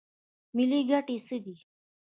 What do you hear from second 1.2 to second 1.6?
څه دي؟